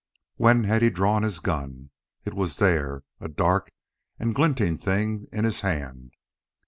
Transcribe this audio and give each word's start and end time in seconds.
When 0.37 0.63
had 0.63 0.81
he 0.81 0.89
drawn 0.89 1.21
his 1.21 1.39
gun? 1.39 1.91
It 2.25 2.33
was 2.33 2.57
there, 2.57 3.03
a 3.19 3.27
dark 3.29 3.71
and 4.17 4.33
glinting 4.33 4.79
thing 4.79 5.27
in 5.31 5.43
his 5.45 5.61
hand. 5.61 6.15